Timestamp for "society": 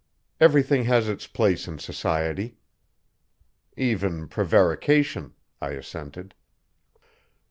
1.77-2.57